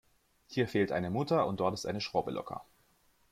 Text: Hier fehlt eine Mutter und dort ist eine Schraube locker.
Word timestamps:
Hier 0.47 0.67
fehlt 0.67 0.91
eine 0.91 1.11
Mutter 1.11 1.45
und 1.45 1.59
dort 1.59 1.75
ist 1.75 1.85
eine 1.85 2.01
Schraube 2.01 2.31
locker. 2.31 2.65